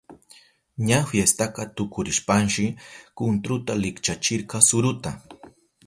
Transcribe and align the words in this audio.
Ña 0.87 0.99
fiestaka 1.11 1.63
tukurishpanshi 1.75 2.65
kuntruka 3.17 3.71
likchachirka 3.83 4.57
suruta. 4.69 5.11